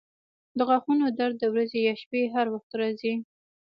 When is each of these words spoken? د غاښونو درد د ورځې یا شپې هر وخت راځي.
د 0.57 0.59
غاښونو 0.67 1.05
درد 1.19 1.35
د 1.39 1.45
ورځې 1.53 1.79
یا 1.87 1.93
شپې 2.01 2.21
هر 2.35 2.45
وخت 2.53 2.71
راځي. 2.81 3.13